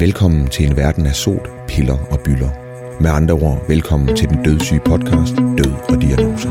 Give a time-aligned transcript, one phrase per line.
[0.00, 2.48] Velkommen til en verden af sot, piller og byller.
[3.00, 6.48] Med andre ord, velkommen til den dødssyge podcast Død og Diagnose.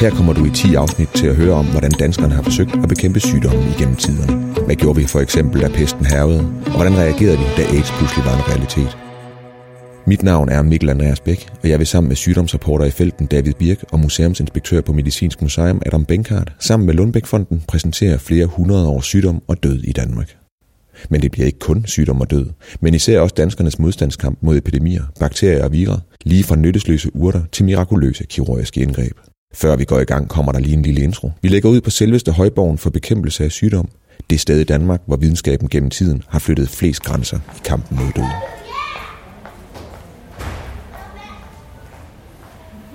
[0.00, 2.88] Her kommer du i 10 afsnit til at høre om, hvordan danskerne har forsøgt at
[2.88, 4.54] bekæmpe sygdommen igennem tiderne.
[4.64, 8.24] Hvad gjorde vi for eksempel, da pesten hervede, og hvordan reagerede vi, da AIDS pludselig
[8.24, 9.07] var en realitet?
[10.08, 13.52] Mit navn er Mikkel Andreas Bæk, og jeg vil sammen med sygdomsreporter i felten David
[13.52, 19.04] Birk og museumsinspektør på Medicinsk Museum Adam Benkart sammen med Lundbækfonden præsentere flere hundrede års
[19.04, 20.36] sygdom og død i Danmark.
[21.10, 22.46] Men det bliver ikke kun sygdom og død,
[22.80, 27.64] men især også danskernes modstandskamp mod epidemier, bakterier og virer, lige fra nyttesløse urter til
[27.64, 29.16] mirakuløse kirurgiske indgreb.
[29.54, 31.30] Før vi går i gang, kommer der lige en lille intro.
[31.42, 33.88] Vi lægger ud på selveste højborgen for bekæmpelse af sygdom.
[34.30, 38.12] Det sted i Danmark, hvor videnskaben gennem tiden har flyttet flest grænser i kampen mod
[38.16, 38.57] døden.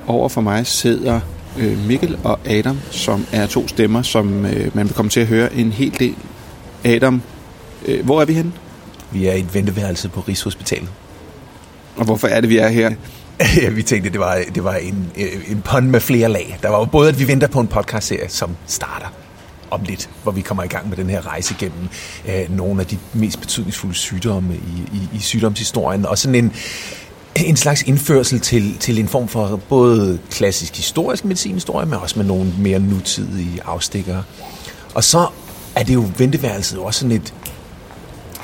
[0.08, 1.20] Over for mig sidder
[1.60, 5.28] øh, Mikkel og Adam, som er to stemmer, som øh, man vil komme til at
[5.28, 6.16] høre en hel del.
[6.84, 7.22] Adam,
[7.86, 8.52] øh, hvor er vi henne?
[9.12, 10.90] Vi er i et venteværelse på Rigshospitalet.
[11.96, 12.92] Og hvorfor er det, vi er her?
[13.62, 15.12] ja, vi tænkte, det var, det var en,
[15.48, 16.60] en pun med flere lag.
[16.62, 19.08] Der var jo både, at vi venter på en podcastserie, som starter
[19.72, 21.90] om lidt, hvor vi kommer i gang med den her rejse gennem
[22.28, 26.54] øh, nogle af de mest betydningsfulde sygdomme i, i, i sygdomshistorien, og sådan en,
[27.36, 32.26] en slags indførsel til, til en form for både klassisk historisk medicinhistorie, men også med
[32.26, 34.24] nogle mere nutidige afstikkere.
[34.96, 35.28] Og så
[35.76, 37.34] er det jo venteværelset også sådan et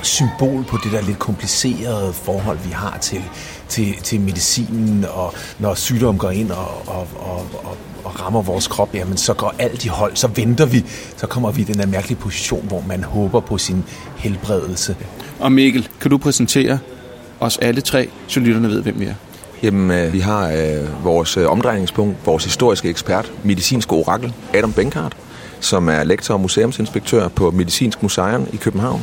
[0.01, 3.23] symbol på det der lidt komplicerede forhold, vi har til,
[3.69, 8.67] til, til medicinen, og når sygdom går ind og, og, og, og, og rammer vores
[8.67, 10.85] krop, jamen så går alt i hold, så venter vi,
[11.17, 13.83] så kommer vi i den her mærkelige position, hvor man håber på sin
[14.17, 14.95] helbredelse.
[15.39, 16.79] Og Mikkel, kan du præsentere
[17.39, 19.13] os alle tre, så lytterne ved, hvem vi er?
[19.63, 25.17] Jamen, øh, vi har øh, vores øh, omdrejningspunkt, vores historiske ekspert, medicinsk orakel, Adam Benkart,
[25.59, 29.01] som er lektor og museumsinspektør på Medicinsk Museum i København.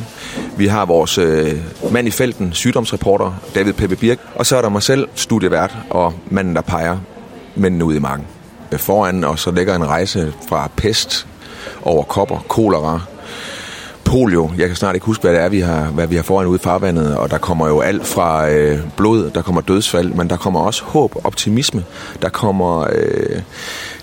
[0.57, 1.53] Vi har vores øh,
[1.91, 6.13] mand i felten, sygdomsreporter David Peppe Birk, og så er der mig selv, studievært og
[6.29, 6.97] manden, der peger
[7.55, 8.25] mændene ud i marken.
[8.77, 11.27] Foran os så ligger en rejse fra pest
[11.83, 13.01] over kopper, kolera,
[14.07, 14.51] polio.
[14.57, 16.55] Jeg kan snart ikke huske, hvad det er, vi har, hvad vi har foran ude
[16.55, 20.37] i farvandet, og der kommer jo alt fra øh, blod, der kommer dødsfald, men der
[20.37, 21.83] kommer også håb, optimisme,
[22.21, 23.41] der kommer øh,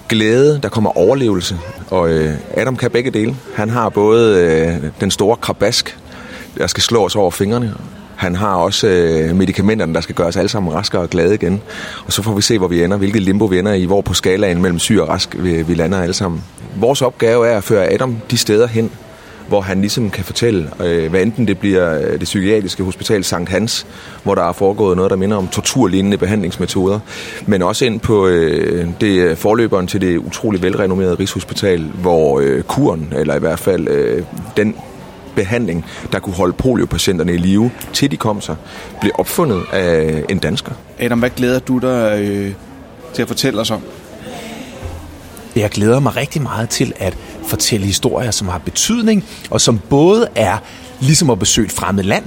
[0.09, 1.59] glæde, der kommer overlevelse,
[1.91, 3.37] og øh, Adam kan begge dele.
[3.54, 5.98] Han har både øh, den store krabask,
[6.59, 7.75] der skal slå os over fingrene,
[8.16, 11.62] han har også øh, medicamenterne, der skal gøre os alle sammen raske og glade igen.
[12.06, 14.15] Og så får vi se, hvor vi ender, hvilket limbo vi ender i, hvor på
[14.15, 16.44] skalaen mellem syg og rask vi, vi lander alle sammen.
[16.76, 18.91] Vores opgave er at føre Adam de steder hen,
[19.49, 23.50] hvor han ligesom kan fortælle, øh, hvad enten det bliver øh, det psykiatriske hospital Sankt
[23.50, 23.87] Hans,
[24.22, 27.00] hvor der er foregået noget, der minder om torturlignende behandlingsmetoder,
[27.47, 33.12] men også ind på øh, det forløberen til det utrolig velrenommerede Rigshospital, hvor øh, kuren,
[33.16, 34.25] eller i hvert fald øh,
[34.56, 34.77] den
[35.34, 38.56] behandling, der kunne holde poliopatienterne i live, til de kom sig,
[39.00, 40.72] blev opfundet af en dansker.
[40.99, 42.53] Adam, hvad glæder du dig øh,
[43.15, 43.81] til at fortælle os om?
[45.56, 47.16] Jeg glæder mig rigtig meget til at
[47.54, 50.59] fortælle historier, som har betydning, og som både er
[51.00, 52.25] ligesom at besøge et fremmed land,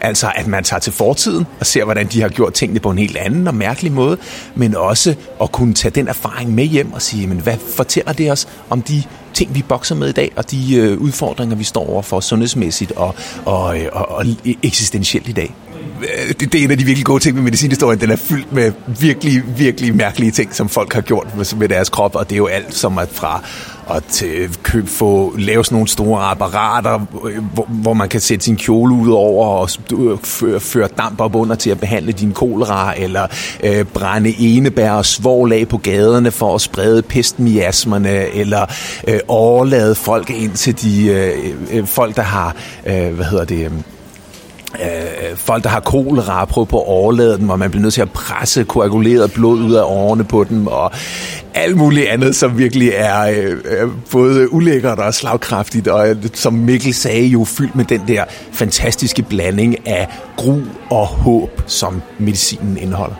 [0.00, 2.98] Altså at man tager til fortiden og ser, hvordan de har gjort tingene på en
[2.98, 4.16] helt anden og mærkelig måde,
[4.54, 8.32] men også at kunne tage den erfaring med hjem og sige, men hvad fortæller det
[8.32, 9.02] os om de
[9.34, 13.14] ting, vi bokser med i dag, og de øh, udfordringer, vi står overfor sundhedsmæssigt og,
[13.44, 14.24] og, øh, og, og
[14.62, 15.54] eksistentielt i dag?
[16.02, 18.00] Øh, det, det er en af de virkelig gode ting med medicinhistorien.
[18.00, 21.88] Den er fyldt med virkelig, virkelig mærkelige ting, som folk har gjort med, med deres
[21.88, 23.42] krop, og det er jo alt som at fra
[23.90, 28.20] at øh, til køb, få lave sådan nogle store apparater, øh, hvor, hvor man kan
[28.20, 29.70] sætte sin kjole ud over og
[30.24, 33.26] føre, føre damp op under til at behandle din kolera, eller
[33.64, 38.66] øh, brænde enebær og svovl af på gaderne for at sprede pestmiasmerne, eller
[39.08, 43.64] øh, overlade folk ind til de øh, øh, folk, der har, øh, hvad hedder det,
[43.64, 43.70] øh,
[44.74, 48.00] Øh, folk, der har kolera, prøver på at overlade dem, og man bliver nødt til
[48.00, 50.92] at presse koaguleret blod ud af årene på dem, og
[51.54, 53.22] alt muligt andet, som virkelig er
[53.64, 58.24] øh, både ulækkert og slagkraftigt, og øh, som Mikkel sagde, jo fyldt med den der
[58.52, 60.60] fantastiske blanding af gru
[60.90, 63.16] og håb, som medicinen indeholder.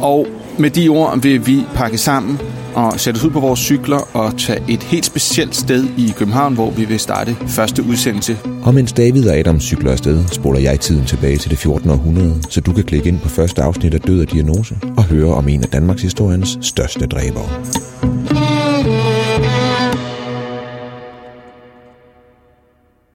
[0.00, 0.26] Og
[0.58, 2.40] med de ord vil vi pakke sammen
[2.74, 6.54] og sætte os ud på vores cykler og tage et helt specielt sted i København,
[6.54, 8.38] hvor vi vil starte første udsendelse.
[8.62, 11.90] Og mens David og Adam cykler afsted, spoler jeg tiden tilbage til det 14.
[11.90, 15.34] århundrede, så du kan klikke ind på første afsnit af Død og Diagnose og høre
[15.34, 17.48] om en af Danmarks historiens største dræbere.